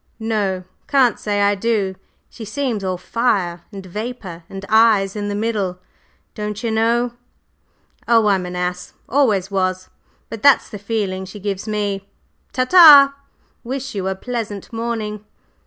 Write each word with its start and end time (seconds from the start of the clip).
"No; 0.19 0.63
can't 0.87 1.19
say 1.19 1.43
I 1.43 1.53
do. 1.53 1.93
She 2.27 2.43
seems 2.43 2.83
all 2.83 2.97
fire 2.97 3.61
and 3.71 3.85
vapor 3.85 4.43
and 4.49 4.65
eyes 4.67 5.15
in 5.15 5.27
the 5.27 5.35
middle, 5.35 5.77
don'cher 6.33 6.71
know. 6.71 7.11
Oh, 8.07 8.25
I'm 8.25 8.47
an 8.47 8.55
ass 8.55 8.93
always 9.07 9.51
was 9.51 9.89
but 10.27 10.41
that's 10.41 10.71
the 10.71 10.79
feeling 10.79 11.25
she 11.25 11.39
gives 11.39 11.67
me. 11.67 12.09
Ta 12.51 12.65
ta! 12.65 13.13
Wish 13.63 13.93
you 13.93 14.07
a 14.07 14.15
pleasant 14.15 14.73
morning!" 14.73 15.23